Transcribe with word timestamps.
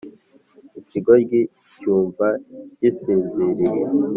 ikigoryi 0.79 1.39
cyumva 1.77 2.27
gisinziriye 2.79 3.83